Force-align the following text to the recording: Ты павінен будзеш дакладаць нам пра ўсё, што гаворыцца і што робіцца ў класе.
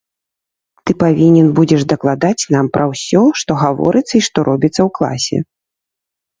Ты 0.87 0.91
павінен 1.03 1.51
будзеш 1.59 1.81
дакладаць 1.91 2.47
нам 2.57 2.65
пра 2.79 2.89
ўсё, 2.95 3.21
што 3.43 3.61
гаворыцца 3.67 4.13
і 4.17 4.21
што 4.31 4.49
робіцца 4.51 4.77
ў 4.77 4.89
класе. 4.99 5.37